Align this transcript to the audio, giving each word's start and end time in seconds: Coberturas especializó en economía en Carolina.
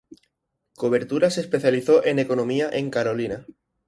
Coberturas 0.77 1.37
especializó 1.37 2.03
en 2.03 2.17
economía 2.17 2.71
en 2.73 2.89
Carolina. 2.89 3.45